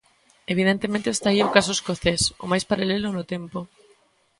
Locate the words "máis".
2.51-2.63